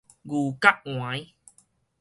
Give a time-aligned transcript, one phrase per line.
[0.03, 0.03] 牛
[0.59, 1.33] 角 𨂿